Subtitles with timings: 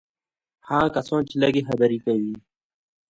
[0.69, 2.33] هغه کسان چې لږ خبرې کوي.